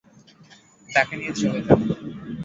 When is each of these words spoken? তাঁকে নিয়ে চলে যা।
তাঁকে 0.89 1.13
নিয়ে 1.15 1.33
চলে 1.39 1.59
যা। 1.65 1.73